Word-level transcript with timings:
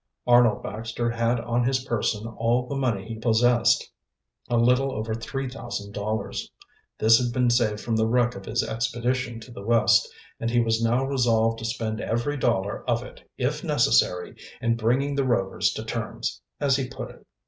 Arnold 0.25 0.63
Baxter 0.63 1.11
had 1.11 1.39
on 1.39 1.63
his 1.63 1.83
person 1.85 2.25
all 2.25 2.65
the 2.67 2.75
money 2.75 3.07
he 3.07 3.19
possessed, 3.19 3.91
a 4.49 4.57
little 4.57 4.91
over 4.91 5.13
three 5.13 5.47
thousand 5.47 5.91
dollars. 5.93 6.49
This 6.97 7.19
had 7.23 7.31
been 7.31 7.51
saved 7.51 7.81
from 7.81 7.95
the 7.95 8.07
wreck 8.07 8.33
of 8.33 8.45
his 8.45 8.63
expedition 8.67 9.39
to 9.41 9.51
the 9.51 9.61
West, 9.61 10.11
and 10.39 10.49
he 10.49 10.59
was 10.59 10.81
now 10.83 11.05
resolved 11.05 11.59
to 11.59 11.65
spend 11.65 12.01
every 12.01 12.35
dollar 12.35 12.83
of 12.89 13.03
it, 13.03 13.29
if 13.37 13.63
necessary, 13.63 14.35
in 14.59 14.75
bringing 14.75 15.13
the 15.13 15.23
Rovers 15.23 15.71
to 15.73 15.85
terms, 15.85 16.41
as 16.59 16.77
he 16.77 16.87
put 16.87 17.11
it. 17.11 17.27